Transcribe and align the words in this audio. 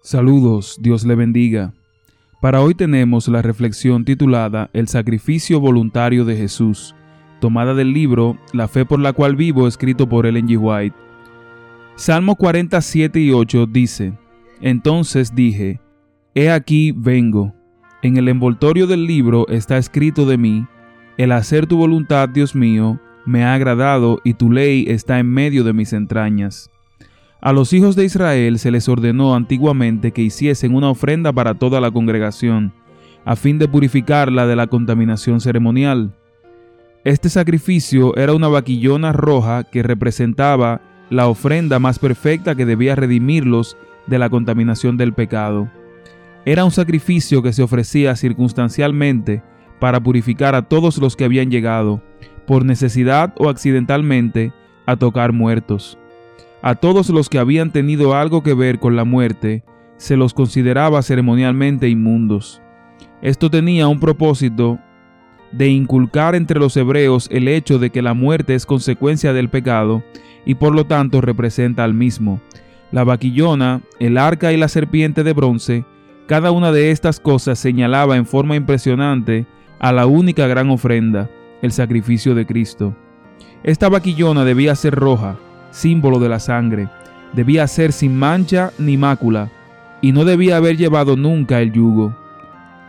Saludos, 0.00 0.78
Dios 0.80 1.04
le 1.04 1.14
bendiga. 1.14 1.72
Para 2.40 2.60
hoy 2.60 2.74
tenemos 2.74 3.28
la 3.28 3.42
reflexión 3.42 4.04
titulada 4.04 4.70
El 4.72 4.88
sacrificio 4.88 5.58
voluntario 5.58 6.24
de 6.24 6.36
Jesús, 6.36 6.94
tomada 7.40 7.74
del 7.74 7.92
libro 7.92 8.38
La 8.52 8.68
fe 8.68 8.84
por 8.84 9.00
la 9.00 9.12
cual 9.12 9.36
vivo, 9.36 9.66
escrito 9.66 10.08
por 10.08 10.26
Ellen 10.26 10.46
G. 10.46 10.58
White. 10.58 10.96
Salmo 11.96 12.36
47 12.36 13.18
y 13.20 13.32
8 13.32 13.66
dice, 13.66 14.12
Entonces 14.60 15.34
dije, 15.34 15.80
He 16.34 16.50
aquí 16.50 16.92
vengo. 16.92 17.54
En 18.02 18.18
el 18.18 18.28
envoltorio 18.28 18.86
del 18.86 19.06
libro 19.06 19.48
está 19.48 19.78
escrito 19.78 20.26
de 20.26 20.36
mí, 20.36 20.66
El 21.16 21.32
hacer 21.32 21.66
tu 21.66 21.78
voluntad, 21.78 22.28
Dios 22.28 22.54
mío, 22.54 23.00
me 23.24 23.44
ha 23.44 23.54
agradado 23.54 24.20
y 24.22 24.34
tu 24.34 24.52
ley 24.52 24.84
está 24.88 25.18
en 25.18 25.28
medio 25.30 25.64
de 25.64 25.72
mis 25.72 25.92
entrañas. 25.92 26.70
A 27.40 27.52
los 27.52 27.72
hijos 27.72 27.96
de 27.96 28.04
Israel 28.04 28.58
se 28.58 28.70
les 28.70 28.88
ordenó 28.88 29.34
antiguamente 29.34 30.12
que 30.12 30.22
hiciesen 30.22 30.74
una 30.74 30.90
ofrenda 30.90 31.32
para 31.32 31.54
toda 31.54 31.80
la 31.80 31.90
congregación, 31.90 32.72
a 33.24 33.36
fin 33.36 33.58
de 33.58 33.68
purificarla 33.68 34.46
de 34.46 34.56
la 34.56 34.68
contaminación 34.68 35.40
ceremonial. 35.40 36.14
Este 37.04 37.28
sacrificio 37.28 38.16
era 38.16 38.32
una 38.32 38.48
vaquillona 38.48 39.12
roja 39.12 39.64
que 39.64 39.82
representaba 39.82 40.80
la 41.10 41.28
ofrenda 41.28 41.78
más 41.78 41.98
perfecta 41.98 42.54
que 42.54 42.66
debía 42.66 42.96
redimirlos 42.96 43.76
de 44.06 44.18
la 44.18 44.30
contaminación 44.30 44.96
del 44.96 45.12
pecado. 45.12 45.70
Era 46.44 46.64
un 46.64 46.70
sacrificio 46.70 47.42
que 47.42 47.52
se 47.52 47.62
ofrecía 47.62 48.16
circunstancialmente 48.16 49.42
para 49.78 50.00
purificar 50.00 50.54
a 50.54 50.62
todos 50.62 50.98
los 50.98 51.16
que 51.16 51.24
habían 51.24 51.50
llegado, 51.50 52.02
por 52.46 52.64
necesidad 52.64 53.34
o 53.36 53.50
accidentalmente, 53.50 54.52
a 54.86 54.96
tocar 54.96 55.32
muertos. 55.32 55.98
A 56.66 56.74
todos 56.74 57.10
los 57.10 57.28
que 57.28 57.38
habían 57.38 57.70
tenido 57.70 58.16
algo 58.16 58.42
que 58.42 58.52
ver 58.52 58.80
con 58.80 58.96
la 58.96 59.04
muerte, 59.04 59.62
se 59.98 60.16
los 60.16 60.34
consideraba 60.34 61.00
ceremonialmente 61.00 61.88
inmundos. 61.88 62.60
Esto 63.22 63.52
tenía 63.52 63.86
un 63.86 64.00
propósito 64.00 64.80
de 65.52 65.68
inculcar 65.68 66.34
entre 66.34 66.58
los 66.58 66.76
hebreos 66.76 67.28
el 67.30 67.46
hecho 67.46 67.78
de 67.78 67.90
que 67.90 68.02
la 68.02 68.14
muerte 68.14 68.56
es 68.56 68.66
consecuencia 68.66 69.32
del 69.32 69.48
pecado 69.48 70.02
y 70.44 70.56
por 70.56 70.74
lo 70.74 70.84
tanto 70.86 71.20
representa 71.20 71.84
al 71.84 71.94
mismo. 71.94 72.40
La 72.90 73.04
vaquillona, 73.04 73.82
el 74.00 74.18
arca 74.18 74.52
y 74.52 74.56
la 74.56 74.66
serpiente 74.66 75.22
de 75.22 75.34
bronce, 75.34 75.84
cada 76.26 76.50
una 76.50 76.72
de 76.72 76.90
estas 76.90 77.20
cosas 77.20 77.60
señalaba 77.60 78.16
en 78.16 78.26
forma 78.26 78.56
impresionante 78.56 79.46
a 79.78 79.92
la 79.92 80.06
única 80.06 80.48
gran 80.48 80.70
ofrenda, 80.70 81.30
el 81.62 81.70
sacrificio 81.70 82.34
de 82.34 82.44
Cristo. 82.44 82.96
Esta 83.62 83.88
vaquillona 83.88 84.44
debía 84.44 84.74
ser 84.74 84.96
roja, 84.96 85.38
símbolo 85.76 86.18
de 86.18 86.28
la 86.30 86.40
sangre, 86.40 86.88
debía 87.34 87.66
ser 87.66 87.92
sin 87.92 88.16
mancha 88.16 88.72
ni 88.78 88.96
mácula, 88.96 89.50
y 90.00 90.12
no 90.12 90.24
debía 90.24 90.56
haber 90.56 90.76
llevado 90.76 91.16
nunca 91.16 91.60
el 91.60 91.72
yugo. 91.72 92.16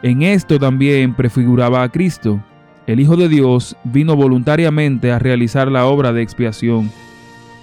En 0.03 0.21
esto 0.21 0.57
también 0.57 1.13
prefiguraba 1.13 1.83
a 1.83 1.89
Cristo. 1.89 2.41
El 2.85 3.01
Hijo 3.01 3.17
de 3.17 3.27
Dios 3.27 3.75
vino 3.83 4.15
voluntariamente 4.15 5.11
a 5.11 5.19
realizar 5.19 5.69
la 5.69 5.85
obra 5.85 6.13
de 6.13 6.21
expiación. 6.21 6.89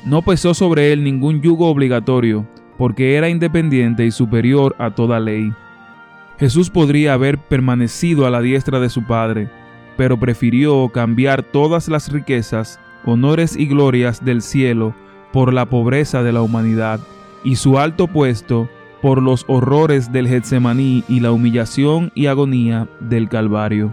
No 0.04 0.20
pesó 0.20 0.52
sobre 0.52 0.92
él 0.92 1.02
ningún 1.02 1.40
yugo 1.40 1.68
obligatorio, 1.68 2.46
porque 2.76 3.14
era 3.14 3.30
independiente 3.30 4.04
y 4.04 4.10
superior 4.10 4.76
a 4.78 4.90
toda 4.90 5.20
ley. 5.20 5.52
Jesús 6.38 6.68
podría 6.68 7.14
haber 7.14 7.38
permanecido 7.38 8.26
a 8.26 8.30
la 8.30 8.42
diestra 8.42 8.80
de 8.80 8.90
su 8.90 9.04
Padre, 9.04 9.48
pero 9.96 10.18
prefirió 10.18 10.90
cambiar 10.90 11.44
todas 11.44 11.88
las 11.88 12.12
riquezas, 12.12 12.78
honores 13.06 13.56
y 13.56 13.66
glorias 13.66 14.22
del 14.22 14.42
cielo 14.42 14.94
por 15.34 15.52
la 15.52 15.66
pobreza 15.66 16.22
de 16.22 16.32
la 16.32 16.42
humanidad 16.42 17.00
y 17.42 17.56
su 17.56 17.80
alto 17.80 18.06
puesto 18.06 18.70
por 19.02 19.20
los 19.20 19.44
horrores 19.48 20.12
del 20.12 20.28
Getsemaní 20.28 21.02
y 21.08 21.18
la 21.18 21.32
humillación 21.32 22.12
y 22.14 22.26
agonía 22.26 22.88
del 23.00 23.28
Calvario. 23.28 23.92